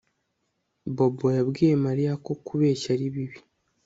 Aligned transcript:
Bobo 0.95 1.27
yabwiye 1.37 1.75
Mariya 1.85 2.13
ko 2.25 2.31
kubeshya 2.45 2.89
ari 2.95 3.07
bibi 3.13 3.39